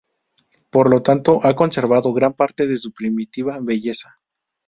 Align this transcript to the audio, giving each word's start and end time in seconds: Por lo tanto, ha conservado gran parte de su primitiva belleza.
Por 0.71 0.89
lo 0.89 1.03
tanto, 1.03 1.41
ha 1.45 1.55
conservado 1.55 2.11
gran 2.11 2.33
parte 2.33 2.65
de 2.65 2.75
su 2.79 2.91
primitiva 2.91 3.59
belleza. 3.61 4.17